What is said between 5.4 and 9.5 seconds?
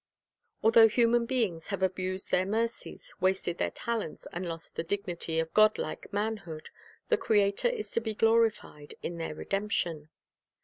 godlike man hood, the Creator is to be glorified in their